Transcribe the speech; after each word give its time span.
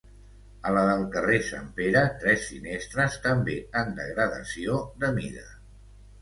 A 0.67 0.69
la 0.75 0.85
del 0.85 1.03
carrer 1.15 1.35
Sant 1.49 1.67
Pere 1.79 2.01
tres 2.23 2.47
finestres 2.53 3.19
també 3.27 3.59
en 3.83 3.93
degradació 4.01 4.81
de 5.05 5.13
mida. 5.21 5.47